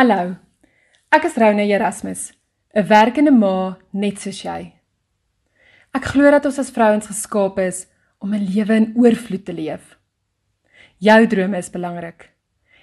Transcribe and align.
Hallo. 0.00 0.38
Ek 1.12 1.26
is 1.28 1.34
Rona 1.36 1.60
Erasmus, 1.68 2.32
'n 2.72 2.86
werkende 2.88 3.30
ma 3.30 3.76
net 3.92 4.16
soos 4.18 4.38
jy. 4.40 4.72
Ek 5.92 6.04
glo 6.12 6.30
dat 6.32 6.46
ons 6.48 6.58
as 6.58 6.70
vrouens 6.72 7.08
geskaap 7.10 7.58
is 7.58 7.86
om 8.18 8.32
'n 8.32 8.46
lewe 8.48 8.76
in 8.80 8.94
oorvloed 8.96 9.44
te 9.44 9.52
leef. 9.52 9.98
Jou 10.98 11.26
drome 11.26 11.58
is 11.58 11.68
belangrik 11.68 12.30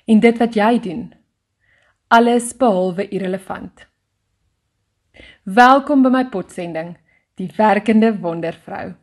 en 0.06 0.20
dit 0.20 0.38
wat 0.38 0.54
jy 0.54 0.80
doen, 0.80 1.16
alles 2.08 2.54
behalwe 2.54 3.10
irrelevant. 3.10 3.88
Welkom 5.44 6.04
by 6.04 6.10
my 6.10 6.26
potsending, 6.26 6.98
die 7.36 7.50
werkende 7.58 8.14
wondervrou. 8.14 8.94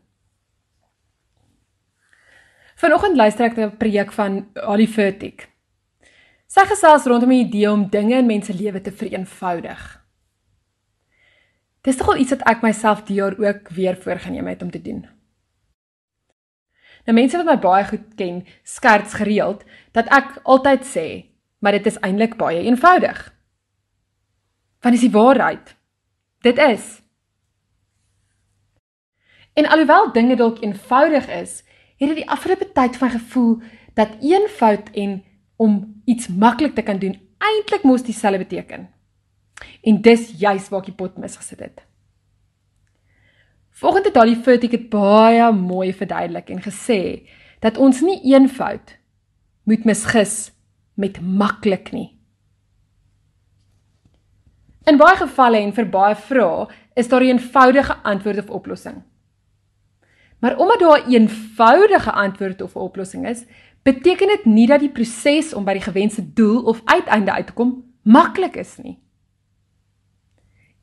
Vanoggend 2.76 3.16
luister 3.16 3.46
ek 3.46 3.56
na 3.56 3.66
'n 3.66 3.76
preek 3.76 4.12
van 4.12 4.46
Ali 4.54 4.86
Furtick. 4.86 5.53
Sy 6.54 6.62
gesels 6.70 7.06
rondom 7.10 7.32
die 7.34 7.42
idee 7.42 7.66
om 7.66 7.88
dinge 7.90 8.20
in 8.20 8.28
mense 8.30 8.54
lewe 8.54 8.78
te 8.80 8.92
vereenvoudig. 8.94 9.80
Dis 11.82 11.98
tog 11.98 12.12
al 12.12 12.20
iets 12.22 12.30
wat 12.36 12.44
ek 12.46 12.62
myself 12.62 13.02
die 13.08 13.18
jaar 13.18 13.34
ook 13.42 13.72
weer 13.74 13.98
voorgenem 13.98 14.46
het 14.46 14.62
om 14.62 14.70
te 14.70 14.82
doen. 14.82 15.02
Nou 17.04 17.16
mense 17.18 17.40
wat 17.40 17.50
my 17.50 17.56
baie 17.60 17.88
goed 17.88 18.06
ken, 18.16 18.44
skerts 18.62 19.18
gereeld 19.18 19.66
dat 19.92 20.08
ek 20.14 20.38
altyd 20.44 20.86
sê, 20.88 21.06
maar 21.58 21.74
dit 21.74 21.90
is 21.90 21.98
eintlik 22.06 22.38
baie 22.38 22.62
eenvoudig. 22.62 23.18
Want 24.80 24.94
is 24.94 25.04
die 25.04 25.12
waarheid. 25.12 25.74
Dit 26.46 26.62
is. 26.62 27.02
En 29.58 29.66
alhoewel 29.66 30.12
dinge 30.12 30.38
dalk 30.38 30.62
eenvoudig 30.62 31.28
is, 31.28 31.60
het 31.98 32.08
dit 32.14 32.22
die 32.22 32.30
afgelope 32.30 32.70
tyd 32.72 32.96
van 32.96 33.10
gevoel 33.10 33.54
dat 33.98 34.16
eenvoud 34.22 34.94
en 34.94 35.22
om 35.56 36.02
iets 36.04 36.28
maklik 36.28 36.74
te 36.74 36.82
kan 36.82 36.98
doen 36.98 37.20
eintlik 37.38 37.82
mos 37.82 38.02
dieselfde 38.02 38.38
beteken. 38.38 38.88
En 39.82 40.00
dis 40.02 40.30
juis 40.38 40.68
waar 40.68 40.80
ek 40.80 40.90
die 40.90 40.98
pot 40.98 41.18
misgesit 41.20 41.60
het. 41.60 41.84
Volgens 43.74 44.06
het 44.06 44.14
Dolly 44.14 44.36
Furtick 44.36 44.70
dit 44.70 44.90
baie 44.90 45.52
mooi 45.52 45.92
verduidelik 45.92 46.50
en 46.50 46.62
gesê 46.62 47.00
dat 47.60 47.78
ons 47.78 48.00
nie 48.00 48.20
eenvoud 48.32 48.98
moet 49.64 49.84
misgis 49.84 50.52
met 50.94 51.18
maklik 51.20 51.90
nie. 51.92 52.10
In 54.84 55.00
baie 55.00 55.16
gevalle 55.16 55.62
en 55.64 55.72
vir 55.72 55.88
baie 55.90 56.14
vrae 56.28 56.68
is 56.94 57.08
daar 57.08 57.22
'n 57.22 57.34
eenvoudige 57.34 57.94
antwoord 58.02 58.38
of 58.38 58.50
oplossing. 58.50 59.02
Maar 60.40 60.56
omdat 60.56 60.80
daar 60.80 61.06
'n 61.06 61.12
eenvoudige 61.12 62.12
antwoord 62.12 62.60
of 62.60 62.76
oplossing 62.76 63.28
is, 63.28 63.44
beteken 63.84 64.28
dit 64.32 64.46
nie 64.48 64.66
dat 64.66 64.80
die 64.80 64.92
proses 64.92 65.52
om 65.54 65.64
by 65.66 65.76
die 65.76 65.84
gewenste 65.84 66.24
doel 66.36 66.62
of 66.64 66.80
uiteinde 66.84 67.32
uit 67.32 67.46
te 67.50 67.56
kom 67.56 67.74
maklik 68.02 68.56
is 68.60 68.76
nie. 68.80 68.96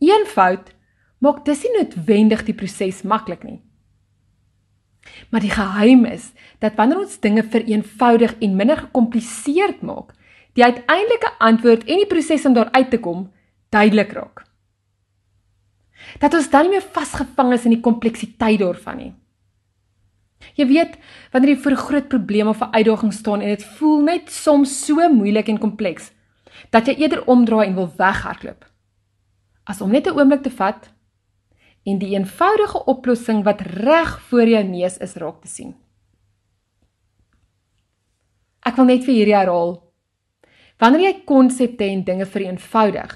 Eenvoud 0.01 0.71
maak 1.21 1.43
dis 1.45 1.65
nie 1.65 1.73
noodwendig 1.79 2.45
die 2.45 2.57
proses 2.57 3.03
maklik 3.05 3.43
nie. 3.45 3.59
Maar 5.29 5.41
die 5.41 5.53
geheim 5.53 6.05
is 6.05 6.29
dat 6.61 6.77
wanneer 6.77 7.01
ons 7.01 7.19
dinge 7.21 7.43
vereenvoudig 7.43 8.35
en 8.39 8.55
minder 8.57 8.77
gekompliseerd 8.77 9.81
maak, 9.81 10.13
die 10.53 10.65
uiteindelike 10.65 11.31
antwoord 11.39 11.87
en 11.87 12.01
die 12.03 12.09
proses 12.09 12.45
om 12.45 12.53
daar 12.53 12.71
uit 12.71 12.89
te 12.89 12.99
kom 13.01 13.29
duidelik 13.73 14.13
raak. 14.17 14.45
Dat 16.19 16.33
ons 16.33 16.49
dan 16.49 16.67
nie 16.67 16.75
meer 16.75 16.85
vasgevang 16.93 17.53
is 17.55 17.65
in 17.65 17.75
die 17.77 17.83
kompleksiteit 17.83 18.59
daarvan 18.59 18.97
nie. 18.97 19.11
Jy 20.55 20.67
weet, 20.67 20.97
wanneer 21.31 21.55
jy 21.55 21.61
voor 21.61 21.71
'n 21.71 21.85
groot 21.87 22.07
probleem 22.07 22.47
of 22.47 22.61
'n 22.61 22.73
uitdaging 22.73 23.13
staan 23.13 23.41
en 23.41 23.47
dit 23.47 23.63
voel 23.63 24.01
net 24.01 24.31
soms 24.31 24.85
so 24.85 25.09
moeilik 25.09 25.47
en 25.47 25.57
kompleks 25.57 26.11
dat 26.69 26.85
jy 26.87 26.93
eerder 26.93 27.25
omdraai 27.25 27.67
en 27.67 27.75
wil 27.75 27.93
weghardloop 27.97 28.65
as 29.63 29.81
om 29.81 29.91
net 29.91 30.07
'n 30.07 30.17
oomblik 30.17 30.43
te 30.43 30.49
vat 30.49 30.89
en 31.83 31.97
die 31.97 32.13
eenvoudige 32.15 32.83
oplossing 32.85 33.43
wat 33.43 33.61
reg 33.61 34.19
voor 34.29 34.47
jou 34.47 34.63
neus 34.63 34.97
is 34.97 35.15
raak 35.15 35.41
te 35.41 35.47
sien. 35.47 35.75
Ek 38.61 38.75
wil 38.75 38.85
net 38.85 39.05
vir 39.05 39.13
hierdie 39.13 39.35
herhaal. 39.35 39.79
Wanneer 40.77 41.01
jy 41.01 41.13
konsepte 41.25 41.83
en 41.83 42.03
dinge 42.03 42.25
vereenvoudig, 42.25 43.13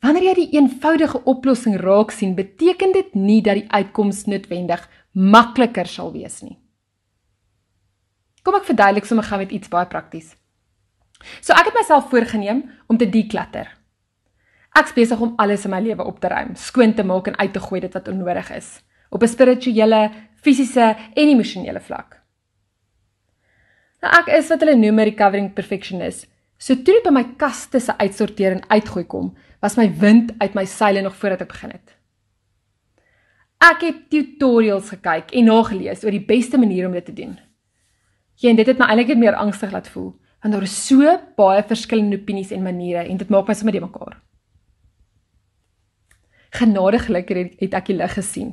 wanneer 0.00 0.22
jy 0.22 0.34
die 0.34 0.50
eenvoudige 0.58 1.22
oplossing 1.24 1.76
raak 1.80 2.10
sien, 2.10 2.34
beteken 2.34 2.92
dit 2.92 3.14
nie 3.14 3.40
dat 3.42 3.54
die 3.54 3.70
uitkoms 3.70 4.24
noodwendig 4.26 4.88
makliker 5.14 5.86
sal 5.86 6.12
wees 6.12 6.42
nie. 6.42 6.58
Kom 8.44 8.56
ek 8.58 8.66
verduidelik 8.68 9.06
sommer 9.08 9.24
gou 9.24 9.38
met 9.40 9.52
iets 9.54 9.70
baie 9.72 9.88
prakties. 9.88 10.34
So 11.40 11.54
ek 11.56 11.70
het 11.70 11.78
myself 11.78 12.10
voorgenem 12.10 12.64
om 12.90 12.98
te 13.00 13.08
declutter. 13.08 13.70
Ek's 14.74 14.92
besig 14.92 15.20
om 15.22 15.36
alles 15.38 15.64
in 15.64 15.70
my 15.70 15.80
lewe 15.80 16.04
op 16.04 16.18
te 16.20 16.28
ruim, 16.28 16.52
skoon 16.58 16.94
te 16.94 17.06
maak 17.06 17.30
en 17.30 17.38
uit 17.38 17.52
te 17.54 17.62
gooi 17.62 17.80
dit 17.80 17.94
wat 17.94 18.10
onnodig 18.10 18.50
is, 18.50 18.82
op 19.10 19.22
'n 19.22 19.28
spirituele, 19.28 20.10
fisiese 20.42 20.96
en 21.14 21.28
emosionele 21.28 21.80
vlak. 21.80 22.20
Nou 24.02 24.12
ek 24.20 24.28
is 24.36 24.48
wat 24.48 24.60
hulle 24.60 24.76
noem 24.76 25.00
'n 25.00 25.04
recovering 25.04 25.54
perfectionist. 25.54 26.26
So 26.58 26.74
toe 26.74 26.94
dit 26.94 27.04
by 27.04 27.10
my 27.10 27.24
kaste 27.36 27.80
se 27.80 27.92
uitsorteer 27.98 28.52
en 28.52 28.68
uitgooi 28.68 29.04
kom, 29.04 29.36
was 29.60 29.76
my 29.76 29.88
wind 29.98 30.32
uit 30.38 30.54
my 30.54 30.64
seile 30.64 31.00
nog 31.00 31.16
voordat 31.16 31.40
ek 31.40 31.48
begin 31.48 31.70
het. 31.70 31.93
Ek 33.64 33.80
het 33.80 34.10
tutorials 34.10 34.90
gekyk 34.92 35.32
en 35.32 35.44
nagelees 35.44 36.04
oor 36.04 36.10
die 36.10 36.26
beste 36.26 36.58
manier 36.58 36.86
om 36.86 36.92
dit 36.92 37.04
te 37.04 37.12
doen. 37.12 37.38
Ja, 38.36 38.50
en 38.50 38.56
dit 38.56 38.66
het 38.66 38.78
my 38.78 38.90
eintlik 38.90 39.16
meer 39.16 39.34
angstig 39.34 39.72
laat 39.72 39.88
voel, 39.88 40.12
want 40.42 40.54
daar 40.54 40.62
is 40.62 40.86
so 40.86 41.16
baie 41.36 41.62
verskillende 41.62 42.20
opinies 42.20 42.52
en 42.52 42.62
maniere 42.62 43.08
en 43.08 43.16
dit 43.16 43.28
maak 43.28 43.48
my 43.48 43.54
sommer 43.54 43.72
de 43.72 43.80
mekaar 43.80 44.20
genadiglik 46.54 47.32
het, 47.34 47.56
het 47.62 47.74
ek 47.74 47.90
die 47.90 47.98
lig 47.98 48.14
gesien. 48.14 48.52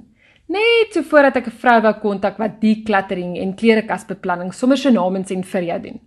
Net 0.51 0.95
so 0.95 1.05
voordat 1.07 1.37
ek 1.39 1.47
'n 1.47 1.59
vrou 1.63 1.81
wou 1.81 1.93
kontak 2.01 2.37
wat 2.37 2.59
die 2.61 2.83
klattering 2.83 3.37
en 3.37 3.55
klerekasbeplanning 3.55 4.53
sommer 4.53 4.77
so 4.77 4.89
namens 4.89 5.31
en 5.31 5.43
vir 5.43 5.63
jou 5.63 5.79
doen. 5.81 5.99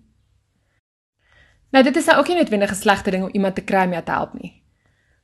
Nou 1.72 1.84
dit 1.84 1.97
is 1.97 2.06
nou 2.06 2.19
ook 2.19 2.28
nie 2.28 2.37
noodwendig 2.37 2.70
'n 2.70 2.75
slegte 2.75 3.10
ding 3.10 3.25
om 3.25 3.31
iemand 3.32 3.54
te 3.54 3.64
kry 3.64 3.84
om 3.84 3.93
jou 3.93 4.03
te 4.03 4.12
help 4.12 4.34
nie. 4.34 4.62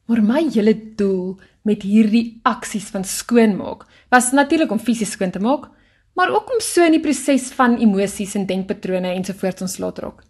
Maar 0.06 0.22
my 0.22 0.48
hele 0.54 0.94
doel 0.96 1.40
met 1.62 1.82
hierdie 1.82 2.40
aksies 2.42 2.88
van 2.90 3.04
skoonmaak 3.04 3.86
was 4.10 4.32
natuurlik 4.32 4.70
om 4.72 4.78
fisies 4.78 5.10
skoon 5.10 5.30
te 5.30 5.42
maak, 5.42 5.68
maar 6.16 6.30
ook 6.30 6.52
om 6.52 6.60
so 6.60 6.84
in 6.84 6.96
die 6.96 7.04
proses 7.04 7.50
van 7.56 7.78
emosies 7.78 8.34
en 8.34 8.46
denkpatrone 8.46 9.14
ensovoorts 9.14 9.62
ontslae 9.62 9.92
te 9.92 10.04
raak. 10.04 10.24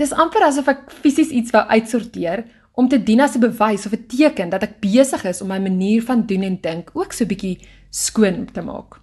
Dis 0.00 0.12
amper 0.12 0.46
asof 0.46 0.68
ek 0.68 0.86
fisies 1.02 1.32
iets 1.34 1.52
wou 1.52 1.64
uitsorteer 1.68 2.44
om 2.72 2.88
te 2.88 3.02
dien 3.02 3.20
as 3.20 3.36
'n 3.36 3.40
bewys 3.40 3.86
of 3.86 3.92
'n 3.92 4.06
teken 4.06 4.50
dat 4.50 4.62
ek 4.62 4.80
besig 4.80 5.24
is 5.24 5.42
om 5.42 5.48
my 5.48 5.58
manier 5.58 6.02
van 6.02 6.26
doen 6.26 6.42
en 6.42 6.60
dink 6.60 6.90
ook 6.94 7.12
so 7.12 7.26
bietjie 7.26 7.58
skoon 7.90 8.48
te 8.52 8.62
maak. 8.62 9.00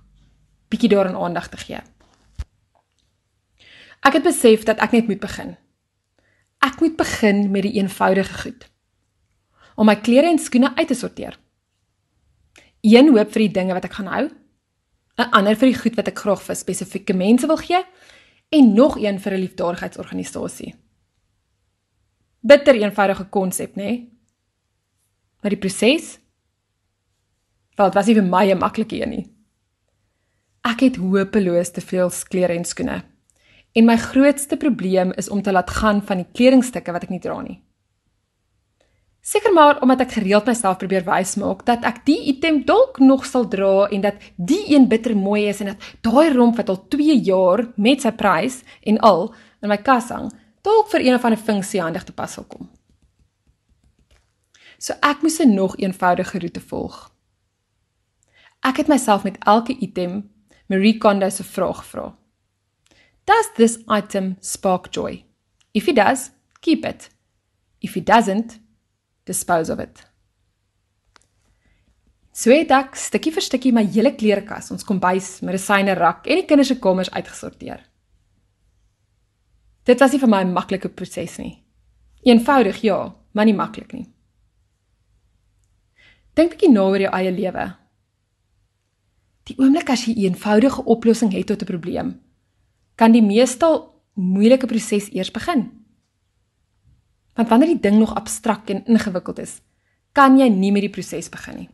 Bietjie 0.69 0.89
daaraan 0.89 1.15
aandag 1.15 1.49
te 1.49 1.57
gee. 1.57 1.79
Ek 4.01 4.13
het 4.13 4.23
besef 4.23 4.63
dat 4.63 4.79
ek 4.79 4.91
net 4.91 5.07
moet 5.07 5.19
begin. 5.19 5.57
Ek 6.59 6.79
moet 6.79 6.95
begin 6.97 7.51
met 7.51 7.61
die 7.61 7.73
eenvoudige 7.73 8.33
goed. 8.41 8.69
Om 9.77 9.85
my 9.85 9.95
klere 10.01 10.31
en 10.33 10.41
skoene 10.41 10.73
uit 10.75 10.87
te 10.89 10.97
sorteer. 10.97 11.37
Een 12.81 13.13
hoop 13.13 13.31
vir 13.31 13.45
die 13.45 13.53
dinge 13.59 13.77
wat 13.77 13.85
ek 13.85 13.93
gaan 13.99 14.11
hou, 14.11 14.25
'n 15.17 15.31
ander 15.31 15.55
vir 15.55 15.69
die 15.71 15.79
goed 15.79 15.95
wat 15.95 16.07
ek 16.07 16.19
graag 16.19 16.41
vir 16.41 16.55
spesifieke 16.55 17.13
mense 17.13 17.47
wil 17.47 17.57
gee 17.57 17.83
en 18.49 18.73
nog 18.73 18.97
een 18.97 19.19
vir 19.19 19.33
'n 19.33 19.39
liefdadigheidsorganisasie 19.39 20.75
bitter 22.47 22.77
eenvoudige 22.79 23.27
konsep, 23.29 23.75
nê? 23.75 23.83
Nee? 23.83 23.97
Maar 25.41 25.53
die 25.53 25.61
proses? 25.61 26.17
Wel, 27.77 27.91
dit 27.91 27.97
was 27.97 28.07
nie 28.09 28.15
vir 28.15 28.25
my 28.25 28.45
'n 28.51 28.57
maklike 28.57 29.01
een 29.01 29.09
nie. 29.09 29.25
Ek 30.63 30.79
het 30.79 30.95
hopeloos 30.95 31.71
te 31.71 31.81
veel 31.81 32.09
klere 32.29 32.53
en 32.53 32.65
skoene. 32.65 33.03
En 33.73 33.85
my 33.85 33.97
grootste 33.97 34.57
probleem 34.57 35.11
is 35.11 35.29
om 35.29 35.41
te 35.41 35.51
laat 35.51 35.69
gaan 35.69 36.01
van 36.01 36.17
die 36.17 36.31
kledingstukke 36.33 36.91
wat 36.91 37.03
ek 37.03 37.09
nie 37.09 37.19
dra 37.19 37.41
nie. 37.41 37.61
Seker 39.27 39.51
maar 39.53 39.81
omdat 39.83 40.05
ek 40.05 40.13
gereeld 40.21 40.45
myself 40.47 40.77
probeer 40.79 41.03
wys 41.03 41.33
maak 41.35 41.65
dat 41.67 41.83
ek 41.87 42.05
die 42.07 42.19
item 42.31 42.61
dalk 42.67 43.01
nog 43.03 43.25
sal 43.27 43.47
dra 43.51 43.89
en 43.91 44.05
dat 44.05 44.21
die 44.39 44.61
een 44.71 44.85
bitter 44.87 45.17
mooi 45.19 45.49
is 45.49 45.59
en 45.59 45.73
dat 45.73 45.87
daai 46.05 46.31
romp 46.31 46.55
wat 46.55 46.69
al 46.71 46.79
2 46.95 47.17
jaar 47.27 47.65
met 47.75 48.05
sy 48.05 48.13
prys 48.15 48.61
en 48.87 48.99
al 49.03 49.33
in 49.65 49.71
my 49.73 49.77
kas 49.83 50.13
hang, 50.13 50.29
dalk 50.63 50.87
vir 50.93 51.03
een 51.03 51.17
of 51.17 51.25
ander 51.27 51.41
funksie 51.49 51.81
handig 51.83 52.05
te 52.07 52.15
pas 52.15 52.37
sal 52.37 52.45
kom. 52.47 52.69
So 54.79 54.95
ek 55.03 55.25
moes 55.25 55.41
'n 55.43 55.55
nog 55.55 55.75
eenvoudige 55.75 56.39
roete 56.39 56.61
volg. 56.61 57.11
Ek 58.63 58.77
het 58.77 58.87
myself 58.87 59.23
met 59.23 59.37
elke 59.43 59.75
item 59.79 60.29
Marie 60.69 60.97
Kondo 60.97 61.29
se 61.29 61.43
vraag 61.43 61.77
gevra. 61.83 62.15
Does 63.25 63.51
this 63.55 63.79
item 63.89 64.37
spark 64.39 64.87
joy? 64.93 65.25
If 65.73 65.87
it 65.87 65.95
does, 65.95 66.31
keep 66.61 66.85
it. 66.85 67.09
If 67.81 67.95
it 67.95 68.05
doesn't, 68.05 68.59
dispose 69.27 69.73
of 69.73 69.79
it. 69.79 70.01
So 72.37 72.53
het 72.53 72.71
ek 72.71 72.95
stukkie 72.95 73.33
vir 73.33 73.41
stukkie 73.41 73.73
my 73.73 73.83
hele 73.89 74.11
klerekas, 74.13 74.69
ons 74.71 74.85
kombuis, 74.85 75.39
medisyne 75.41 75.95
rak 75.97 76.27
en 76.29 76.41
die 76.41 76.45
kinders 76.45 76.69
se 76.69 76.77
kamers 76.79 77.09
uitgesorteer. 77.09 77.81
Dit 79.87 80.03
was 80.03 80.13
nie 80.13 80.19
vir 80.19 80.29
my 80.29 80.43
'n 80.43 80.53
maklike 80.53 80.89
proses 80.89 81.37
nie. 81.37 81.63
Eenvoudig 82.23 82.81
ja, 82.83 83.15
maar 83.33 83.45
nie 83.45 83.53
maklik 83.53 83.93
nie. 83.93 84.05
Dink 86.35 86.51
'n 86.51 86.57
bietjie 86.57 86.71
na 86.71 86.81
oor 86.81 86.99
jou 86.99 87.11
eie 87.13 87.31
lewe. 87.31 87.75
Die 89.47 89.55
oomblik 89.57 89.89
as 89.89 90.05
jy 90.05 90.13
'n 90.13 90.23
eenvoudige 90.25 90.83
oplossing 90.85 91.31
het 91.33 91.47
tot 91.47 91.61
'n 91.61 91.65
probleem, 91.65 92.21
kan 92.95 93.11
die 93.11 93.21
meestal 93.21 94.03
moeilike 94.13 94.67
proses 94.67 95.09
eers 95.13 95.31
begin. 95.31 95.86
Want 97.37 97.49
wanneer 97.49 97.75
die 97.75 97.81
ding 97.81 97.99
nog 98.01 98.15
abstrakt 98.17 98.69
en 98.73 98.85
ingewikkeld 98.85 99.39
is, 99.39 99.59
kan 100.17 100.39
jy 100.39 100.47
nie 100.49 100.71
met 100.73 100.87
die 100.87 100.93
proses 100.93 101.29
begin 101.29 101.61
nie. 101.61 101.69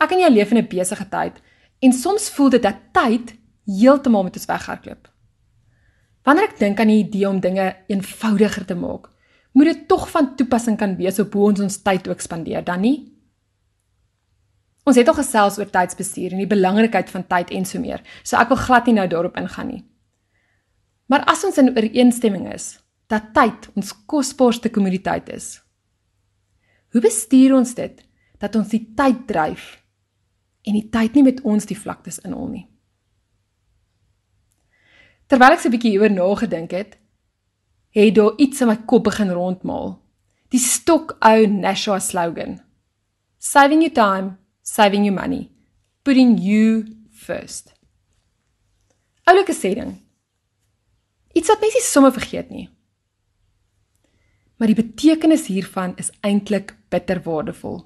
Ek 0.00 0.12
en 0.12 0.22
jy 0.22 0.30
leef 0.32 0.52
in 0.52 0.58
'n 0.58 0.68
besige 0.68 1.08
tyd 1.08 1.40
en 1.80 1.92
soms 1.92 2.30
voel 2.30 2.50
dit 2.50 2.62
dat 2.62 2.80
tyd 2.92 3.36
heeltemal 3.66 4.22
met 4.24 4.36
ons 4.36 4.46
weghardloop. 4.46 5.08
Wanneer 6.24 6.48
ek 6.48 6.58
dink 6.58 6.80
aan 6.80 6.90
die 6.90 7.04
idee 7.04 7.28
om 7.28 7.40
dinge 7.40 7.76
eenvoudiger 7.86 8.64
te 8.64 8.74
maak, 8.74 9.10
moet 9.52 9.64
dit 9.64 9.88
tog 9.88 10.08
van 10.10 10.36
toepassing 10.36 10.76
kan 10.76 10.96
wees 10.96 11.18
op 11.18 11.32
hoe 11.32 11.44
ons 11.50 11.60
ons 11.60 11.82
tyd 11.82 12.08
ook 12.08 12.20
spandeer, 12.20 12.64
dan 12.64 12.80
nie? 12.80 13.12
Ons 14.84 14.96
het 14.96 15.08
al 15.08 15.14
gesels 15.14 15.58
oor 15.58 15.70
tydsbestuur 15.70 16.32
en 16.32 16.38
die 16.38 16.46
belangrikheid 16.46 17.10
van 17.10 17.26
tyd 17.26 17.50
en 17.50 17.64
so 17.64 17.80
meer, 17.80 18.02
so 18.22 18.36
ek 18.36 18.48
wil 18.48 18.56
glad 18.56 18.86
nie 18.86 18.94
nou 18.94 19.06
daarop 19.08 19.36
ingaan 19.36 19.68
nie. 19.68 19.84
Maar 21.06 21.24
as 21.24 21.44
ons 21.44 21.58
in 21.58 21.70
ooreenstemming 21.70 22.52
is 22.52 22.85
dat 23.10 23.32
tyd 23.34 23.68
ons 23.74 23.92
kosbaarste 24.06 24.70
kommoditeit 24.70 25.28
is, 25.34 25.60
hoe 26.92 27.00
bestuur 27.00 27.54
ons 27.56 27.74
dit 27.74 28.02
dat 28.40 28.56
ons 28.56 28.68
die 28.68 28.82
tyd 28.96 29.26
dryf 29.28 29.76
en 30.66 30.74
die 30.76 30.88
tyd 30.92 31.14
nie 31.14 31.24
met 31.26 31.42
ons 31.46 31.68
die 31.68 31.78
vlaktes 31.78 32.18
inhol 32.26 32.48
nie. 32.50 32.66
Terwyl 35.26 35.56
ek 35.56 35.60
so 35.60 35.68
'n 35.68 35.74
bietjie 35.74 35.90
hieroor 35.90 36.14
nagedink 36.14 36.70
het, 36.70 36.98
het 37.90 38.14
daar 38.14 38.34
iets 38.38 38.60
in 38.60 38.68
my 38.68 38.76
kop 38.76 39.04
begin 39.04 39.30
rondmaal. 39.30 40.02
Die 40.50 40.60
stok 40.60 41.16
ou 41.20 41.46
Nashua 41.46 41.98
slogan. 41.98 42.60
Saving 43.38 43.82
you 43.82 43.90
time, 43.90 44.38
saving 44.62 45.04
you 45.04 45.12
money, 45.12 45.50
putting 46.04 46.38
you 46.38 46.84
first. 47.10 47.72
Oulike 49.24 49.52
sê 49.52 49.74
ding. 49.74 49.96
Iets 51.34 51.48
wat 51.48 51.60
mense 51.60 51.80
sommer 51.82 52.12
vergeet 52.12 52.50
nie. 52.50 52.68
Maar 54.56 54.72
die 54.72 54.78
betekenis 54.78 55.46
hiervan 55.46 55.92
is 56.00 56.10
eintlik 56.20 56.76
bitter 56.88 57.20
waardevol. 57.22 57.84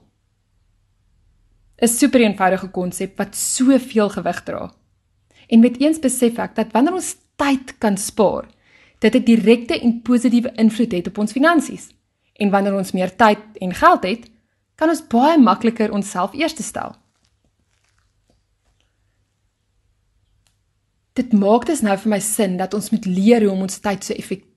'n 1.81 1.89
super 1.89 2.21
eenvoudige 2.21 2.69
konsep 2.69 3.17
wat 3.17 3.37
soveel 3.37 4.09
gewig 4.09 4.43
dra. 4.43 4.71
En 5.49 5.61
met 5.61 5.81
eens 5.81 5.99
besef 5.99 6.39
ek 6.39 6.55
dat 6.55 6.73
wanneer 6.73 6.93
ons 6.93 7.17
tyd 7.37 7.79
kan 7.79 7.97
spaar, 7.97 8.45
dit 8.99 9.15
'n 9.15 9.25
direkte 9.25 9.81
en 9.81 10.03
positiewe 10.03 10.53
invloed 10.55 10.93
het 10.93 11.07
op 11.07 11.19
ons 11.19 11.33
finansies. 11.33 11.89
En 12.33 12.51
wanneer 12.51 12.75
ons 12.75 12.93
meer 12.93 13.17
tyd 13.17 13.39
en 13.61 13.75
geld 13.75 14.03
het, 14.03 14.31
kan 14.75 14.89
ons 14.89 15.07
baie 15.07 15.39
makliker 15.39 15.93
onsself 15.93 16.33
eerste 16.33 16.63
stel. 16.63 16.95
Dit 21.13 21.33
maak 21.33 21.67
dit 21.67 21.83
nou 21.83 21.99
vir 21.99 22.11
my 22.11 22.21
sin 22.21 22.57
dat 22.57 22.75
ons 22.75 22.91
moet 22.91 23.05
leer 23.05 23.43
hoe 23.43 23.51
om 23.51 23.61
ons 23.61 23.79
tyd 23.79 24.05
so 24.05 24.15
effektief 24.15 24.50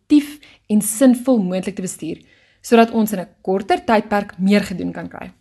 en 0.74 0.82
sinvol 0.82 1.42
moontlik 1.44 1.78
te 1.78 1.86
bestuur 1.86 2.22
sodat 2.64 2.92
ons 2.96 3.12
in 3.12 3.20
'n 3.20 3.34
korter 3.42 3.80
tydperk 3.86 4.38
meer 4.40 4.64
gedoen 4.64 4.94
kan 4.94 5.10
kry. 5.10 5.32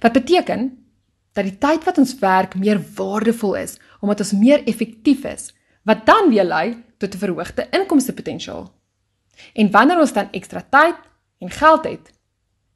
Wat 0.00 0.12
beteken 0.12 0.84
dat 1.32 1.44
die 1.44 1.58
tyd 1.58 1.84
wat 1.84 1.98
ons 1.98 2.18
werk 2.18 2.54
meer 2.54 2.80
waardevol 2.96 3.56
is 3.56 3.78
omdat 4.00 4.20
ons 4.20 4.32
meer 4.32 4.64
effektief 4.66 5.24
is, 5.24 5.54
wat 5.84 6.06
dan 6.06 6.30
weer 6.30 6.44
lei 6.44 6.84
tot 6.98 7.14
'n 7.14 7.18
verhoogde 7.18 7.68
inkomstepotensiaal. 7.70 8.72
En 9.54 9.70
wanneer 9.70 9.98
ons 9.98 10.12
dan 10.12 10.32
ekstra 10.32 10.62
tyd 10.70 10.96
en 11.38 11.50
geld 11.50 11.84
het, 11.84 12.12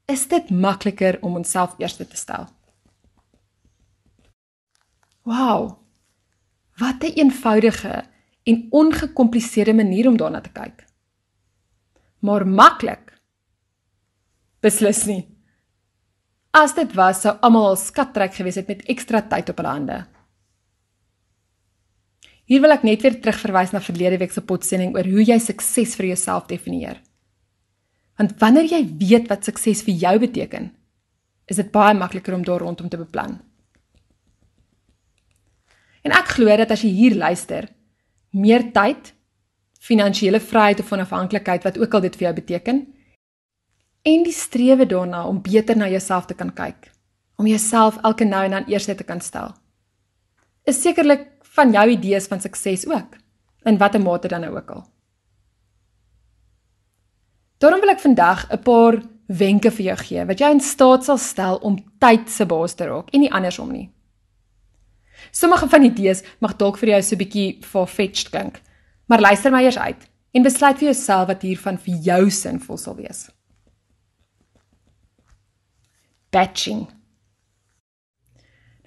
is 0.06 0.28
dit 0.28 0.50
makliker 0.50 1.18
om 1.20 1.36
onsself 1.36 1.74
eerste 1.78 2.08
te 2.08 2.16
stel. 2.16 2.48
Wow. 5.22 5.78
Wat 6.76 7.02
'n 7.02 7.12
eenvoudige 7.14 8.04
en 8.48 8.66
ongekompliseerde 8.72 9.74
manier 9.76 10.08
om 10.08 10.16
daarna 10.16 10.40
te 10.40 10.52
kyk. 10.52 10.84
Maar 12.24 12.46
maklik? 12.48 13.12
Beslis 14.64 15.04
nie. 15.06 15.22
As 16.56 16.72
dit 16.74 16.94
was, 16.96 17.20
sou 17.22 17.34
almal 17.44 17.74
al 17.74 17.76
skatryk 17.78 18.32
gewees 18.34 18.56
het 18.58 18.70
met 18.70 18.86
ekstra 18.90 19.20
tyd 19.30 19.52
op 19.52 19.60
hulle 19.60 19.74
hande. 19.74 19.98
Hier 22.48 22.62
wil 22.64 22.72
ek 22.72 22.86
net 22.88 23.04
weer 23.04 23.18
terugverwys 23.20 23.74
na 23.74 23.82
verlede 23.84 24.18
week 24.22 24.32
se 24.32 24.40
potsending 24.40 24.96
oor 24.96 25.06
hoe 25.06 25.26
jy 25.28 25.36
sukses 25.44 25.92
vir 25.98 26.14
jouself 26.14 26.48
definieer. 26.48 26.96
Want 28.18 28.32
wanneer 28.40 28.66
jy 28.72 28.80
weet 28.98 29.28
wat 29.30 29.44
sukses 29.46 29.84
vir 29.86 30.00
jou 30.00 30.14
beteken, 30.24 30.70
is 31.48 31.60
dit 31.60 31.68
baie 31.72 31.94
makliker 31.94 32.34
om 32.34 32.42
daar 32.44 32.64
rondom 32.64 32.88
te 32.88 32.98
beplan. 32.98 33.36
En 36.02 36.14
ek 36.16 36.32
glo 36.38 36.56
dat 36.56 36.72
as 36.72 36.82
jy 36.86 36.90
hier 36.96 37.18
luister, 37.20 37.68
meer 38.30 38.72
tyd, 38.72 39.14
finansiële 39.78 40.40
vryheid 40.40 40.80
of 40.80 40.92
onafhanklikheid 40.92 41.64
wat 41.64 41.78
ook 41.78 41.94
al 41.94 42.00
dit 42.00 42.16
vir 42.16 42.28
jou 42.28 42.34
beteken, 42.34 42.82
en 44.02 44.22
die 44.24 44.34
strewe 44.34 44.86
daarna 44.86 45.24
om 45.26 45.42
beter 45.42 45.76
na 45.76 45.88
jouself 45.88 46.26
te 46.26 46.34
kan 46.34 46.52
kyk, 46.54 46.90
om 47.36 47.46
jouself 47.46 47.98
elke 48.02 48.24
nou 48.24 48.44
en 48.44 48.50
dan 48.50 48.68
eers 48.68 48.84
te 48.84 49.04
kan 49.04 49.20
stel. 49.20 49.54
Is 50.64 50.82
sekerlik 50.82 51.28
van 51.54 51.72
jou 51.72 51.88
idees 51.90 52.26
van 52.26 52.40
sukses 52.40 52.86
ook, 52.86 53.16
in 53.64 53.78
watter 53.78 54.00
mate 54.00 54.28
dan 54.28 54.40
nou 54.40 54.56
ook 54.56 54.70
al. 54.70 54.86
Daarom 57.58 57.80
wil 57.80 57.90
ek 57.90 58.00
vandag 58.00 58.46
'n 58.52 58.62
paar 58.62 59.02
wenke 59.26 59.70
vir 59.70 59.84
jou 59.84 59.96
gee 59.96 60.24
wat 60.24 60.38
jou 60.38 60.50
in 60.50 60.60
staat 60.60 61.04
sal 61.04 61.18
stel 61.18 61.56
om 61.56 61.76
tyd 61.98 62.30
se 62.30 62.46
baas 62.46 62.74
te 62.74 62.86
raak 62.86 63.10
en 63.10 63.20
nie 63.20 63.32
andersom 63.32 63.72
nie. 63.72 63.90
Sommige 65.30 65.68
van 65.68 65.82
die 65.82 65.90
idees 65.90 66.22
mag 66.40 66.56
dalk 66.56 66.78
vir 66.78 66.88
jou 66.88 67.02
so 67.02 67.14
'n 67.14 67.18
bietjie 67.18 67.58
far-fetched 67.62 68.30
klink, 68.30 68.60
maar 69.06 69.20
luister 69.20 69.50
my 69.50 69.62
eers 69.62 69.78
uit 69.78 70.08
en 70.32 70.42
besluit 70.42 70.78
vir 70.78 70.92
jouself 70.92 71.28
wat 71.28 71.42
hiervan 71.42 71.78
vir 71.78 71.94
jou 71.94 72.30
sinvol 72.30 72.76
sal 72.76 72.96
wees 72.96 73.28
batching. 76.30 76.86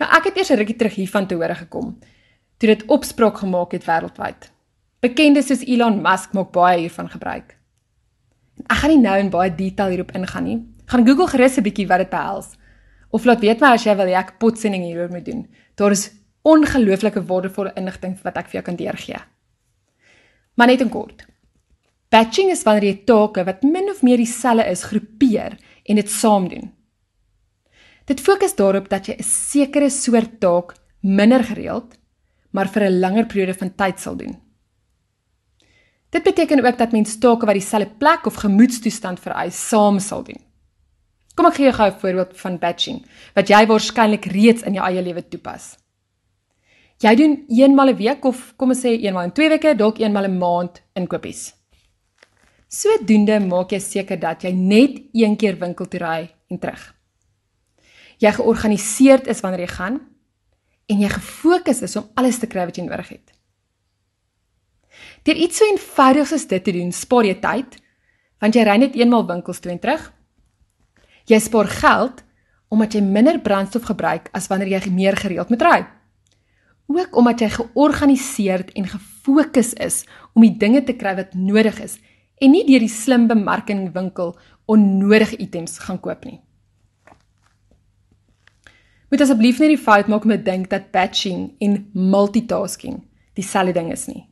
Nou 0.01 0.09
ek 0.17 0.29
het 0.29 0.37
eers 0.37 0.51
'n 0.51 0.57
rukkie 0.57 0.75
terug 0.75 0.95
hiervan 0.95 1.27
te 1.27 1.35
hore 1.35 1.55
gekom 1.55 1.97
toe 2.57 2.69
dit 2.69 2.85
opspraak 2.85 3.37
gemaak 3.37 3.71
het 3.71 3.85
wêreldwyd. 3.85 4.51
Bekendes 4.99 5.47
soos 5.47 5.65
Elon 5.65 6.01
Musk 6.01 6.33
maak 6.33 6.51
baie 6.51 6.79
hiervan 6.79 7.09
gebruik. 7.09 7.57
Ek 8.69 8.77
gaan 8.77 8.89
nie 8.89 9.01
nou 9.01 9.17
in 9.17 9.29
baie 9.29 9.55
detail 9.55 9.89
hierop 9.89 10.11
ingaan 10.11 10.43
nie. 10.43 10.59
Gaan 10.85 11.05
Google 11.07 11.27
gerus 11.27 11.57
'n 11.57 11.63
bietjie 11.63 11.87
wat 11.87 11.97
dit 11.97 12.09
behels 12.09 12.57
of 13.09 13.25
laat 13.25 13.41
weet 13.41 13.59
my 13.59 13.73
as 13.73 13.83
jy 13.83 13.95
wil 13.95 14.05
hê 14.05 14.15
ek 14.15 14.37
potsending 14.39 14.83
hieroor 14.83 15.09
moet 15.09 15.25
doen. 15.25 15.47
Daar 15.75 15.91
is 15.91 16.11
ongelooflike 16.41 17.23
waardevolle 17.25 17.73
inligting 17.75 18.17
wat 18.23 18.37
ek 18.37 18.49
vir 18.49 18.59
jou 18.59 18.63
kan 18.63 18.79
deurgee. 18.79 19.19
Maar 20.55 20.67
net 20.67 20.81
in 20.81 20.89
kort. 20.89 21.25
Batching 22.11 22.51
is 22.51 22.63
wanneer 22.67 22.89
jy 22.89 22.97
take 23.07 23.45
wat 23.47 23.63
min 23.63 23.89
of 23.89 24.01
meer 24.03 24.17
dieselfde 24.17 24.65
is, 24.67 24.83
groepeer 24.83 25.57
en 25.87 25.95
dit 25.95 26.09
saam 26.09 26.49
doen. 26.51 26.71
Dit 28.05 28.19
fokus 28.19 28.55
daarop 28.55 28.89
dat 28.89 29.07
jy 29.07 29.15
'n 29.17 29.23
sekere 29.23 29.89
soort 29.89 30.39
taak 30.39 30.75
minder 31.01 31.43
gereeld, 31.43 31.95
maar 32.51 32.67
vir 32.67 32.83
'n 32.83 32.99
langer 32.99 33.25
periode 33.25 33.53
van 33.53 33.75
tyd 33.75 33.99
sal 33.99 34.15
doen. 34.15 34.35
Dit 36.09 36.23
beteken 36.23 36.65
ook 36.65 36.77
dat 36.77 36.91
mens 36.91 37.17
take 37.17 37.45
wat 37.45 37.55
dieselfde 37.55 37.95
plek 37.97 38.25
of 38.25 38.35
gemoedstoestand 38.35 39.19
vereis, 39.19 39.67
saam 39.67 39.99
sal 39.99 40.23
doen. 40.23 40.41
Kom 41.35 41.45
ek 41.45 41.53
gee 41.53 41.65
jou 41.65 41.73
gou 41.73 41.89
'n 41.89 41.99
voorbeeld 41.99 42.39
van 42.39 42.57
batching 42.57 43.05
wat 43.33 43.47
jy 43.47 43.65
waarskynlik 43.65 44.25
reeds 44.25 44.63
in 44.63 44.73
jou 44.73 44.85
eie 44.85 45.01
lewe 45.01 45.27
toepas. 45.27 45.80
Jy 47.01 47.15
doen 47.15 47.45
eenmal 47.49 47.89
'n 47.89 47.97
week 47.97 48.25
of 48.25 48.53
kom 48.57 48.69
ons 48.69 48.83
sê 48.83 48.99
eenmal 49.01 49.23
in 49.23 49.31
2 49.31 49.49
weke, 49.49 49.75
dalk 49.75 49.99
eenmal 49.99 50.25
'n 50.25 50.37
maand 50.37 50.81
inkopies. 50.93 51.53
Sodoende 52.67 53.39
maak 53.39 53.71
jy 53.71 53.79
seker 53.79 54.19
dat 54.19 54.43
jy 54.43 54.51
net 54.51 55.01
een 55.13 55.35
keer 55.35 55.57
winkel 55.59 55.87
toe 55.87 55.99
ry 55.99 56.29
en 56.49 56.59
terug 56.59 57.01
jy 58.21 58.31
georganiseerd 58.37 59.27
is 59.31 59.41
wanneer 59.41 59.65
jy 59.65 59.73
gaan 59.73 59.99
en 60.91 61.01
jy 61.01 61.09
gefokus 61.09 61.81
is 61.85 61.95
om 61.97 62.09
alles 62.19 62.39
te 62.41 62.49
kry 62.49 62.67
wat 62.69 62.77
jy 62.77 62.85
nodig 62.85 63.13
het. 63.15 63.31
Deur 65.25 65.37
iets 65.37 65.61
so 65.61 65.65
eenvoudigs 65.65 66.33
as 66.35 66.47
dit 66.49 66.63
te 66.63 66.73
doen, 66.75 66.91
spaar 66.93 67.25
jy 67.25 67.37
tyd, 67.41 67.77
want 68.41 68.57
jy 68.57 68.65
ry 68.67 68.75
net 68.81 68.97
eenmaal 68.99 69.25
winkels 69.29 69.61
toe 69.61 69.71
en 69.71 69.79
terug. 69.81 70.03
Jy 71.29 71.39
spaar 71.39 71.69
geld 71.71 72.21
omdat 72.71 72.95
jy 72.95 73.01
minder 73.03 73.39
brandstof 73.43 73.87
gebruik 73.89 74.29
as 74.37 74.47
wanneer 74.51 74.77
jy 74.77 74.91
meer 74.93 75.17
gereeld 75.17 75.49
moet 75.51 75.65
ry. 75.65 75.79
Ook 76.91 77.15
omdat 77.15 77.39
jy 77.39 77.49
georganiseerd 77.55 78.71
en 78.75 78.87
gefokus 78.87 79.73
is 79.73 80.03
om 80.33 80.43
die 80.43 80.57
dinge 80.59 80.83
te 80.83 80.95
kry 80.99 81.13
wat 81.15 81.35
nodig 81.37 81.79
is 81.79 81.99
en 82.41 82.51
nie 82.51 82.65
deur 82.67 82.83
die 82.83 82.91
slim 82.91 83.27
bemarkingwinkel 83.29 84.33
onnodige 84.71 85.37
items 85.39 85.77
gaan 85.85 86.01
koop 86.01 86.25
nie. 86.25 86.41
Moet 89.11 89.23
asseblief 89.23 89.59
nie 89.59 89.73
die 89.73 89.79
fout 89.79 90.09
maak 90.11 90.25
om 90.27 90.33
te 90.33 90.41
dink 90.43 90.69
dat 90.71 90.91
batching 90.91 91.51
en 91.63 91.79
multitasking 91.93 93.01
dieselfde 93.39 93.75
ding 93.77 93.91
is 93.93 94.07
nie. 94.07 94.25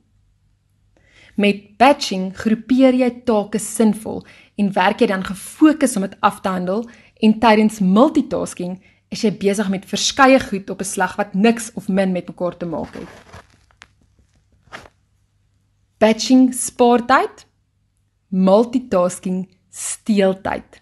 Met 1.39 1.77
batching 1.79 2.31
groepeer 2.35 2.97
jy 2.97 3.09
take 3.27 3.59
sinvol 3.63 4.25
en 4.59 4.73
werk 4.75 5.03
jy 5.03 5.09
dan 5.11 5.23
gefokus 5.23 5.95
om 5.95 6.07
dit 6.07 6.15
af 6.25 6.41
te 6.43 6.51
handel 6.51 6.83
en 7.23 7.39
tydens 7.39 7.79
multitasking 7.79 8.79
is 9.09 9.23
jy 9.25 9.31
besig 9.41 9.69
met 9.73 9.87
verskeie 9.89 10.39
goed 10.39 10.69
op 10.69 10.81
'n 10.81 10.91
slag 10.93 11.15
wat 11.17 11.33
niks 11.33 11.71
of 11.73 11.87
min 11.87 12.11
met 12.11 12.27
mekaar 12.27 12.57
te 12.57 12.65
maak 12.65 12.93
het. 12.93 13.09
Batching 15.97 16.53
spaar 16.53 17.05
tyd, 17.05 17.45
multitasking 18.29 19.49
steel 19.69 20.41
tyd. 20.41 20.81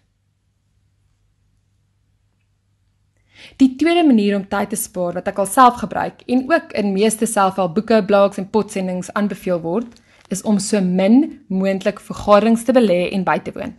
Die 3.57 3.75
tweede 3.75 4.03
manier 4.03 4.35
om 4.35 4.47
tyd 4.47 4.69
te 4.69 4.75
spaar 4.75 5.13
wat 5.13 5.27
ek 5.27 5.39
alself 5.39 5.79
gebruik 5.79 6.21
en 6.27 6.45
ook 6.51 6.73
in 6.73 6.93
meeste 6.93 7.25
selfhelpboeke, 7.25 8.03
blogs 8.05 8.37
en 8.37 8.49
potsendings 8.49 9.13
aanbeveel 9.13 9.61
word, 9.61 10.01
is 10.27 10.41
om 10.41 10.59
so 10.59 10.81
min 10.81 11.45
moontlik 11.47 11.99
vergaderings 11.99 12.63
te 12.67 12.75
belê 12.75 13.07
en 13.11 13.23
by 13.23 13.39
te 13.39 13.55
woon. 13.55 13.77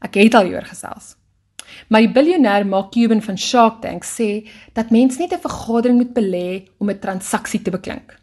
Ek 0.00 0.14
het 0.14 0.34
al 0.34 0.46
hieroor 0.46 0.70
gesels. 0.70 1.17
Maar 1.88 2.00
die 2.00 2.12
biljoenêr 2.12 2.66
Mark 2.66 2.92
Cuban 2.92 3.22
van 3.22 3.38
Shark 3.38 3.82
Tank 3.82 4.04
sê 4.04 4.48
dat 4.74 4.90
mens 4.90 5.18
net 5.18 5.32
'n 5.32 5.40
vergadering 5.40 5.96
moet 5.96 6.14
belê 6.14 6.68
om 6.78 6.90
'n 6.90 6.98
transaksie 6.98 7.62
te 7.62 7.70
beklink. 7.70 8.18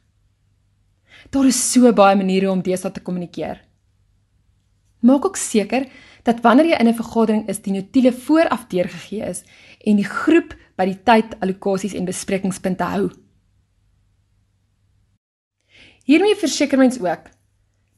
Daar 1.29 1.45
is 1.45 1.71
so 1.71 1.93
baie 1.93 2.15
maniere 2.15 2.51
om 2.51 2.61
deesdae 2.61 2.91
te 2.91 3.01
kommunikeer. 3.01 3.61
Maak 4.99 5.25
ook 5.25 5.37
seker 5.37 5.87
dat 6.23 6.41
wanneer 6.41 6.65
jy 6.65 6.77
in 6.79 6.87
'n 6.87 7.01
vergadering 7.01 7.47
is, 7.47 7.61
die 7.61 7.73
notules 7.73 8.23
vooraf 8.25 8.67
deurgegee 8.67 9.25
is 9.29 9.43
en 9.85 9.95
die 9.95 10.09
groep 10.09 10.55
by 10.75 10.85
die 10.85 11.03
tyd 11.03 11.39
allokasies 11.39 11.93
en 11.93 12.05
besprekingspunte 12.05 12.83
hou. 12.83 13.09
Hiermee 16.05 16.35
verseker 16.35 16.77
mens 16.77 16.99
ook 16.99 17.34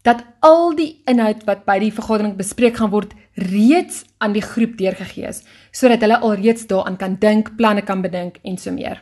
dat 0.08 0.24
al 0.40 0.72
die 0.76 1.02
inhoud 1.10 1.44
wat 1.48 1.66
by 1.68 1.78
die 1.84 1.92
vergadering 1.92 2.38
bespreek 2.40 2.80
gaan 2.80 2.94
word 2.94 3.12
reeds 3.50 4.06
aan 4.24 4.36
die 4.36 4.46
groep 4.46 4.78
deurgegee 4.80 5.28
is 5.28 5.44
sodat 5.76 6.02
hulle 6.06 6.22
alreeds 6.24 6.68
daaraan 6.70 6.98
kan 6.98 7.18
dink, 7.20 7.52
planne 7.60 7.84
kan 7.84 8.02
bedink 8.02 8.40
en 8.44 8.58
so 8.58 8.72
meer. 8.72 9.02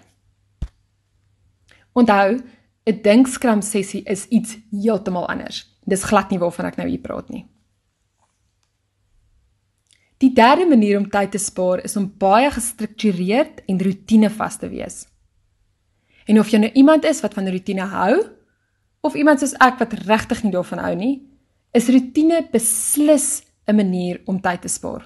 Onthou, 1.93 2.41
'n 2.85 3.01
dinkskram 3.01 3.61
sessie 3.61 4.03
is 4.03 4.27
iets 4.27 4.57
heeltemal 4.71 5.27
anders. 5.27 5.65
Dis 5.85 6.03
glad 6.03 6.29
nie 6.29 6.39
waarvan 6.39 6.65
ek 6.65 6.77
nou 6.77 6.87
hier 6.87 6.99
praat 6.99 7.29
nie. 7.29 7.45
Die 10.17 10.33
derde 10.33 10.65
manier 10.65 10.97
om 10.97 11.09
tyd 11.09 11.31
te 11.31 11.37
spaar 11.37 11.83
is 11.83 11.95
om 11.97 12.13
baie 12.17 12.51
gestruktureerd 12.51 13.61
en 13.67 13.81
roetinevas 13.81 14.57
te 14.57 14.69
wees. 14.69 15.07
En 16.25 16.39
of 16.39 16.49
jy 16.49 16.57
nou 16.57 16.71
iemand 16.73 17.05
is 17.05 17.21
wat 17.21 17.33
van 17.33 17.47
roetine 17.47 17.81
hou 17.81 18.34
of 19.05 19.15
iemand 19.15 19.41
soos 19.41 19.53
ek 19.61 19.77
wat 19.81 19.93
regtig 20.07 20.41
nie 20.43 20.53
daarvan 20.55 20.81
hou 20.81 20.95
nie, 20.97 21.15
is 21.77 21.91
roetine 21.93 22.41
beslis 22.51 23.43
'n 23.67 23.75
manier 23.75 24.21
om 24.25 24.41
tyd 24.41 24.61
te 24.61 24.67
spaar. 24.69 25.05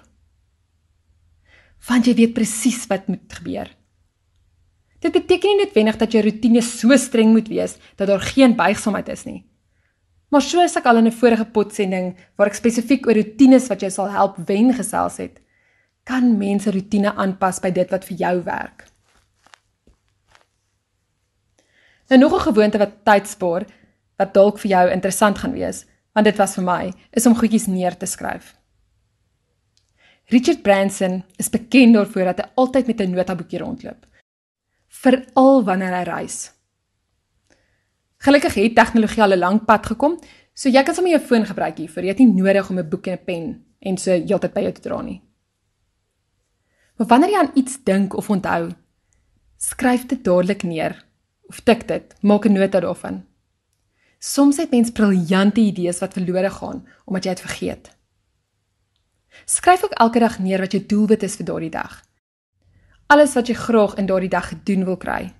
Want 1.87 2.05
jy 2.05 2.13
weet 2.15 2.33
presies 2.33 2.87
wat 2.87 3.07
moet 3.07 3.33
gebeur. 3.33 3.69
Dit 4.99 5.13
beteken 5.13 5.49
nie 5.49 5.63
noodwendig 5.63 5.97
dat 5.97 6.11
jou 6.11 6.23
roetine 6.23 6.61
so 6.61 6.95
streng 6.97 7.31
moet 7.31 7.47
wees 7.47 7.77
dat 7.95 8.07
daar 8.07 8.19
geen 8.19 8.55
buigsamheid 8.55 9.09
is 9.09 9.25
nie. 9.25 9.45
Maar 10.29 10.41
soos 10.41 10.75
ek 10.75 10.85
al 10.85 10.97
in 10.97 11.07
'n 11.07 11.11
vorige 11.11 11.45
potsending 11.45 12.15
waar 12.35 12.47
ek 12.47 12.55
spesifiek 12.55 13.07
oor 13.07 13.15
rotines 13.15 13.67
wat 13.69 13.81
jou 13.81 13.91
sal 13.91 14.09
help 14.09 14.35
wen 14.45 14.73
gesels 14.73 15.17
het, 15.17 15.39
kan 16.03 16.37
mense 16.37 16.71
rotine 16.71 17.15
aanpas 17.15 17.59
by 17.59 17.71
dit 17.71 17.89
wat 17.89 18.05
vir 18.05 18.17
jou 18.17 18.43
werk. 18.43 18.85
Nou 22.09 22.19
nog 22.19 22.33
'n 22.35 22.53
gewoonte 22.53 22.77
wat 22.77 23.05
tyd 23.05 23.27
spaar 23.27 23.65
wat 24.19 24.33
dalk 24.35 24.59
vir 24.59 24.71
jou 24.73 24.85
interessant 24.91 25.39
gaan 25.39 25.55
wees, 25.55 25.85
want 26.13 26.27
dit 26.27 26.37
was 26.37 26.55
vir 26.57 26.65
my, 26.67 26.83
is 27.15 27.25
om 27.29 27.37
goedjies 27.37 27.67
neer 27.71 27.95
te 27.97 28.05
skryf. 28.09 28.55
Richard 30.29 30.61
Branson 30.61 31.23
is 31.41 31.49
bekend 31.49 31.95
daarvoor 31.97 32.33
dat 32.33 32.41
hy 32.43 32.47
altyd 32.55 32.87
met 32.87 33.01
'n 33.01 33.15
notaboekie 33.15 33.59
rondloop, 33.59 34.05
veral 34.87 35.63
wanneer 35.63 35.95
hy 35.95 36.03
reis. 36.03 36.51
Gelukkig 38.17 38.53
het 38.53 38.75
tegnologie 38.75 39.23
al 39.23 39.33
'n 39.33 39.39
lank 39.39 39.65
pad 39.65 39.85
gekom, 39.85 40.19
so 40.53 40.69
jy 40.69 40.83
kan 40.83 40.95
sommer 40.95 41.11
jou 41.11 41.21
foon 41.21 41.45
gebruik 41.45 41.77
hiervoor. 41.77 42.03
Jy 42.03 42.09
het 42.09 42.19
nie 42.19 42.33
nodig 42.33 42.69
om 42.69 42.79
'n 42.79 42.89
boek 42.89 43.07
en 43.07 43.13
'n 43.13 43.25
pen 43.25 43.65
en 43.79 43.97
so 43.97 44.11
heeltyd 44.11 44.53
by 44.53 44.61
jou 44.61 44.71
te 44.71 44.81
dra 44.81 45.01
nie. 45.01 45.21
Maar 46.97 47.07
wanneer 47.07 47.29
jy 47.29 47.37
aan 47.37 47.51
iets 47.55 47.83
dink 47.83 48.13
of 48.13 48.29
onthou, 48.29 48.71
skryf 49.57 50.05
dit 50.05 50.23
dadelik 50.23 50.63
neer 50.63 51.05
of 51.47 51.59
tik 51.59 51.87
dit, 51.87 52.15
maak 52.21 52.45
'n 52.45 52.53
nota 52.53 52.79
daarvan. 52.79 53.28
Soms 54.19 54.57
het 54.57 54.71
mens 54.71 54.91
briljante 54.91 55.61
idees 55.61 55.99
wat 55.99 56.13
verlore 56.13 56.49
gaan 56.51 56.83
omdat 57.05 57.23
jy 57.23 57.33
dit 57.33 57.45
vergeet. 57.47 57.91
Skryf 59.45 59.83
ook 59.83 59.95
elke 59.95 60.19
dag 60.19 60.39
neer 60.39 60.59
wat 60.59 60.71
jou 60.75 60.85
doelwit 60.85 61.23
is 61.23 61.35
vir 61.39 61.45
daardie 61.45 61.71
dag. 61.71 62.01
Alles 63.07 63.33
wat 63.33 63.47
jy 63.47 63.55
graag 63.55 63.95
in 63.95 64.05
daardie 64.05 64.29
dag 64.29 64.49
gedoen 64.51 64.83
wil 64.85 64.97
kry. 64.97 65.31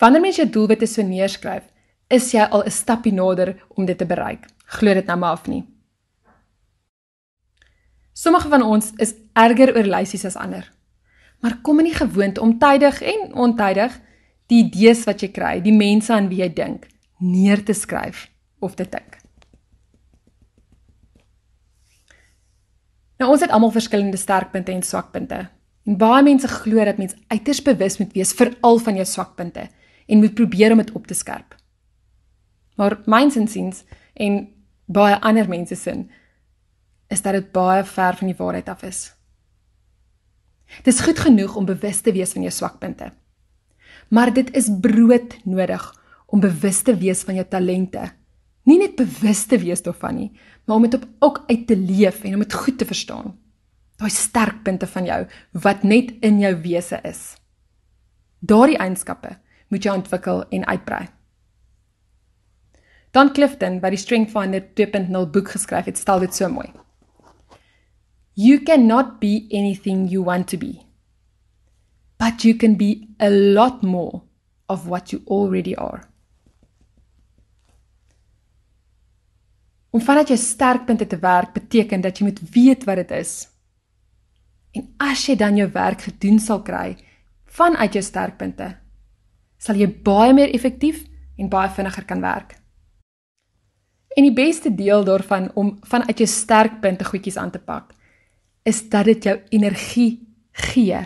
Wanneer 0.00 0.24
mens 0.24 0.40
jou 0.40 0.48
doelwitte 0.50 0.86
so 0.86 1.02
neerskryf, 1.02 1.68
is 2.08 2.32
jy 2.32 2.42
al 2.42 2.64
'n 2.64 2.70
stappie 2.70 3.12
nader 3.12 3.62
om 3.68 3.84
dit 3.84 3.98
te 3.98 4.06
bereik. 4.06 4.48
Glo 4.66 4.94
dit 4.94 5.06
nou 5.06 5.18
maar 5.18 5.30
af 5.30 5.46
nie. 5.46 5.64
Sommige 8.12 8.48
van 8.48 8.62
ons 8.62 8.90
is 8.96 9.14
erger 9.32 9.76
oor 9.76 9.84
lysies 9.84 10.24
as 10.24 10.36
ander. 10.36 10.72
Maar 11.40 11.60
kom 11.62 11.78
in 11.78 11.84
die 11.84 11.94
gewoonte 11.94 12.40
om 12.40 12.58
tydig 12.58 13.02
en 13.02 13.34
ontydig 13.34 14.00
die 14.46 14.64
idees 14.64 15.04
wat 15.04 15.20
jy 15.20 15.28
kry, 15.28 15.60
die 15.60 15.76
mense 15.76 16.12
aan 16.12 16.28
wie 16.28 16.38
jy 16.38 16.52
dink, 16.52 16.86
neer 17.22 17.62
te 17.64 17.72
skryf 17.72 18.26
of 18.58 18.74
te 18.74 18.86
tik. 18.88 19.18
Nou 23.22 23.30
ons 23.30 23.42
het 23.44 23.52
almal 23.54 23.70
verskillende 23.70 24.18
sterkpunte 24.18 24.72
en 24.74 24.82
swakpunte. 24.82 25.44
En 25.86 25.98
baie 25.98 26.22
mense 26.26 26.48
glo 26.48 26.84
dat 26.84 26.98
mens 26.98 27.14
uiters 27.30 27.62
bewus 27.62 27.98
moet 27.98 28.12
wees 28.16 28.34
vir 28.38 28.52
al 28.66 28.78
van 28.82 28.98
jou 28.98 29.06
swakpunte 29.06 29.68
en 30.06 30.18
moet 30.18 30.34
probeer 30.34 30.74
om 30.74 30.82
dit 30.82 30.90
op 30.98 31.06
te 31.06 31.14
skerp. 31.14 31.54
Maar 32.76 32.98
myns 33.06 33.36
insiens 33.38 33.84
en 34.14 34.44
baie 34.86 35.18
ander 35.20 35.48
mense 35.48 35.78
sin 35.78 36.08
is 37.12 37.22
dat 37.22 37.38
dit 37.38 37.50
baie 37.52 37.84
ver 37.84 38.16
van 38.18 38.30
die 38.30 38.38
waarheid 38.38 38.68
af 38.68 38.82
is. 38.82 39.00
Dis 40.82 41.02
goed 41.04 41.18
genoeg 41.18 41.56
om 41.56 41.68
bewus 41.68 42.00
te 42.00 42.12
wees 42.12 42.32
van 42.32 42.42
jou 42.42 42.52
swakpunte. 42.52 43.12
Maar 44.08 44.32
dit 44.32 44.50
is 44.56 44.70
brood 44.80 45.36
nodig 45.44 46.01
om 46.32 46.40
bewus 46.40 46.80
te 46.82 46.94
wees 46.96 47.22
van 47.28 47.36
jou 47.36 47.44
talente. 47.48 48.06
Nie 48.64 48.78
net 48.80 48.96
bewus 48.96 49.44
te 49.50 49.58
wees 49.60 49.82
daarvan 49.84 50.16
nie, 50.16 50.30
maar 50.64 50.78
om 50.78 50.86
dit 50.86 50.94
op 50.96 51.06
ook 51.28 51.42
uit 51.48 51.66
te 51.68 51.76
leef 51.76 52.22
en 52.24 52.38
om 52.38 52.44
dit 52.44 52.54
goed 52.54 52.78
te 52.78 52.88
verstaan. 52.88 53.34
Daai 54.00 54.10
sterkpunte 54.10 54.88
van 54.88 55.06
jou 55.06 55.20
wat 55.64 55.82
net 55.84 56.14
in 56.24 56.38
jou 56.40 56.54
wese 56.64 57.00
is. 57.06 57.34
Daardie 58.40 58.78
eienskappe 58.80 59.36
moet 59.68 59.84
jy 59.84 59.96
ontwikkel 59.96 60.44
en 60.50 60.64
uitbrei. 60.66 61.04
Dan 63.12 63.32
Clifton 63.36 63.76
by 63.82 63.90
die 63.92 64.00
Strength 64.00 64.32
Finder 64.32 64.62
2.0 64.78 65.26
boek 65.34 65.52
geskryf 65.52 65.90
het, 65.90 66.00
stel 66.00 66.22
dit 66.24 66.34
so 66.34 66.48
mooi. 66.48 66.70
You 68.32 68.62
cannot 68.64 69.18
be 69.20 69.44
anything 69.52 70.06
you 70.08 70.24
want 70.24 70.48
to 70.48 70.56
be. 70.56 70.80
But 72.16 72.46
you 72.46 72.56
can 72.56 72.78
be 72.80 73.12
a 73.20 73.28
lot 73.28 73.82
more 73.82 74.22
of 74.68 74.88
what 74.88 75.12
you 75.12 75.20
already 75.28 75.76
are. 75.76 76.08
Om 79.92 80.00
vanuit 80.00 80.32
jou 80.32 80.38
sterkpunte 80.40 81.06
te 81.06 81.18
werk 81.20 81.52
beteken 81.52 82.00
dat 82.00 82.18
jy 82.18 82.26
moet 82.30 82.40
weet 82.54 82.84
wat 82.88 83.02
dit 83.02 83.10
is. 83.20 83.34
En 84.72 84.88
as 85.04 85.26
jy 85.28 85.36
dan 85.36 85.56
jou 85.60 85.68
werk 85.72 86.06
gedoen 86.08 86.40
sal 86.40 86.62
kry 86.64 86.96
vanuit 87.52 87.92
jou 87.92 88.00
sterkpunte, 88.04 88.70
sal 89.60 89.76
jy 89.76 89.90
baie 90.04 90.32
meer 90.32 90.52
effektief 90.56 91.02
en 91.36 91.50
baie 91.52 91.68
vinniger 91.68 92.06
kan 92.08 92.22
werk. 92.24 92.54
En 94.16 94.24
die 94.24 94.32
beste 94.32 94.72
deel 94.72 95.04
daarvan 95.04 95.50
om 95.56 95.74
vanuit 95.88 96.24
jou 96.24 96.28
sterkpunte 96.28 97.04
goedjies 97.04 97.36
aan 97.36 97.52
te 97.52 97.60
pak, 97.60 97.92
is 98.64 98.80
dat 98.88 99.04
dit 99.10 99.28
jou 99.28 99.36
energie 99.52 100.22
gee 100.72 101.00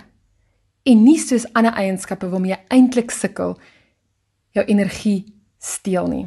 en 0.87 1.03
nie 1.03 1.19
soos 1.19 1.49
ander 1.59 1.75
eienskappe 1.75 2.29
waarmee 2.31 2.55
jy 2.55 2.61
eintlik 2.79 3.11
sukkel 3.11 3.57
jou 4.55 4.65
energie 4.71 5.25
steel 5.59 6.07
nie. 6.11 6.27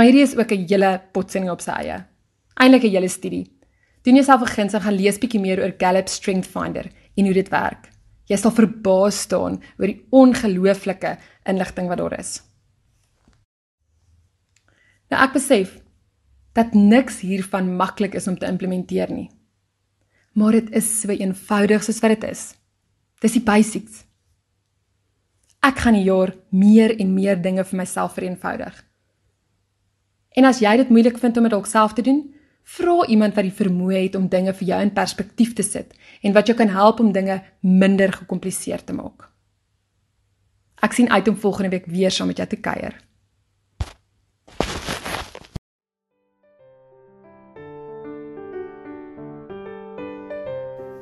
Maar 0.00 0.08
hierdie 0.08 0.24
is 0.24 0.36
ook 0.36 0.52
'n 0.52 0.64
hele 0.64 1.02
potsending 1.12 1.52
op 1.52 1.60
sy 1.60 1.70
eie. 1.70 2.06
Eindelik 2.54 2.84
'n 2.84 2.94
hele 2.94 3.08
studie. 3.08 3.52
Doen 4.02 4.14
jouself 4.14 4.40
'n 4.40 4.46
guns 4.46 4.72
en 4.72 4.80
gaan 4.80 4.94
lees 4.94 5.18
bietjie 5.18 5.40
meer 5.40 5.60
oor 5.60 5.74
Gallup 5.78 6.08
Strength 6.08 6.46
Finder 6.46 6.90
en 7.14 7.24
hoe 7.24 7.34
dit 7.34 7.48
werk. 7.48 7.90
Jy 8.24 8.36
sal 8.36 8.50
verbaas 8.50 9.20
staan 9.20 9.62
oor 9.78 9.86
die 9.86 10.06
ongelooflike 10.10 11.18
inligting 11.44 11.88
wat 11.88 11.98
daar 11.98 12.18
is. 12.18 12.42
Nou 15.10 15.22
ek 15.22 15.32
besef 15.32 15.82
dat 16.52 16.74
niks 16.74 17.20
hiervan 17.20 17.76
maklik 17.76 18.14
is 18.14 18.28
om 18.28 18.38
te 18.38 18.46
implementeer 18.46 19.12
nie. 19.12 19.30
Maar 20.32 20.52
dit 20.52 20.70
is 20.70 21.00
so 21.00 21.08
eenvoudig 21.08 21.82
soos 21.82 22.00
wat 22.00 22.20
dit 22.20 22.30
is. 22.30 22.54
Dis 23.20 23.32
die 23.32 23.42
basics. 23.42 24.04
Ek 25.62 25.78
gaan 25.78 25.94
die 25.94 26.04
jaar 26.04 26.34
meer 26.50 26.98
en 26.98 27.14
meer 27.14 27.42
dinge 27.42 27.64
vir 27.64 27.76
myself 27.76 28.14
vereenvoudig. 28.14 28.89
En 30.36 30.44
as 30.44 30.60
jy 30.60 30.76
dit 30.76 30.88
moeilik 30.88 31.18
vind 31.18 31.36
om 31.36 31.42
dit 31.42 31.52
dalk 31.52 31.66
self 31.66 31.92
te 31.92 32.02
doen, 32.02 32.22
Vra 32.70 33.06
iemand 33.10 33.34
wat 33.34 33.46
die 33.48 33.56
vermoë 33.56 34.04
het 34.04 34.14
om 34.14 34.28
dinge 34.30 34.52
vir 34.54 34.68
jou 34.68 34.78
in 34.84 34.92
perspektief 34.94 35.54
te 35.58 35.64
sit 35.66 35.94
en 36.22 36.34
wat 36.36 36.46
jou 36.46 36.56
kan 36.58 36.70
help 36.70 37.00
om 37.02 37.12
dinge 37.12 37.40
minder 37.66 38.12
gekompliseer 38.14 38.84
te 38.84 38.94
maak. 38.94 39.26
Ek 40.80 40.94
sien 40.96 41.10
uit 41.10 41.28
om 41.28 41.36
volgende 41.36 41.74
week 41.74 41.88
weer 41.90 42.14
saam 42.14 42.30
met 42.30 42.38
jou 42.38 42.48
te 42.48 42.60
kuier. 42.60 42.94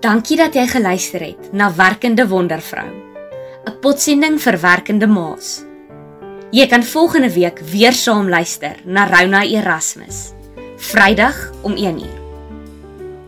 Dankie 0.00 0.38
dat 0.38 0.54
jy 0.54 0.64
geluister 0.70 1.20
het 1.20 1.52
na 1.52 1.68
Werkende 1.74 2.28
Wondervrou. 2.28 2.88
'n 3.68 3.80
Potsending 3.82 4.40
vir 4.40 4.60
werkende 4.60 5.06
ma's. 5.06 5.67
Jy 6.48 6.64
kan 6.64 6.80
volgende 6.80 7.28
week 7.34 7.58
weer 7.60 7.92
saam 7.92 8.30
luister 8.32 8.78
na 8.88 9.02
Rona 9.04 9.42
Erasmus. 9.44 10.32
Vrydag 10.80 11.36
om 11.60 11.76
1uur. 11.76 12.16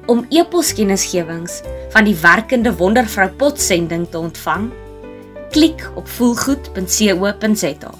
Om 0.09 0.25
e-poskennisgewings 0.33 1.61
van 1.93 2.09
die 2.09 2.17
werkende 2.17 2.73
wondervrou 2.77 3.29
potsending 3.37 4.09
te 4.09 4.19
ontvang, 4.19 4.71
klik 5.53 5.85
op 6.01 6.09
voelgoed.co.za. 6.09 7.93